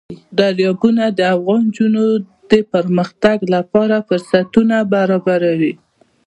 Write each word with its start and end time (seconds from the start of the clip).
دریابونه 0.39 1.03
د 1.17 1.19
افغان 1.35 1.63
نجونو 1.69 2.03
د 2.51 2.53
پرمختګ 2.73 3.37
لپاره 3.55 3.95
فرصتونه 4.07 4.75
برابروي. 4.93 5.73